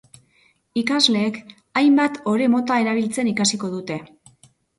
Ikasleek 0.81 1.37
hainbat 1.81 2.17
ore 2.33 2.49
mota 2.55 2.79
erabiltzen 2.85 3.31
ikasiko 3.35 3.71
dute. 3.77 4.01